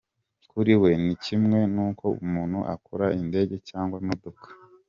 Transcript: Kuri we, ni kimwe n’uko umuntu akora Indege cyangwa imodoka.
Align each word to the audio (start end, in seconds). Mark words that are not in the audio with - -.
Kuri 0.51 0.73
we, 0.81 0.89
ni 1.03 1.13
kimwe 1.23 1.59
n’uko 1.73 2.05
umuntu 2.23 2.59
akora 2.73 3.05
Indege 3.21 3.55
cyangwa 3.69 3.95
imodoka. 4.03 4.47